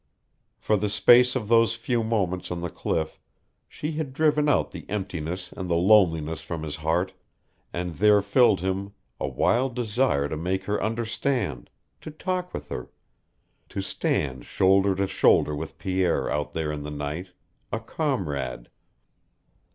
[0.57, 3.19] For the space of those few moments on the cliff
[3.67, 7.13] she had driven out the emptiness and the loneliness from his heart,
[7.71, 11.69] and there filled him a wild desire to make her understand,
[11.99, 12.89] to talk with her,
[13.69, 17.27] to stand shoulder to shoulder with Pierre out there in the night,
[17.71, 18.69] a comrade.